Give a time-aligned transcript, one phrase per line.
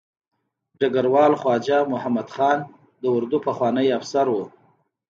[0.79, 2.59] ډګروال خواجه محمد خان
[3.01, 4.35] د اردو پخوانی افسر و.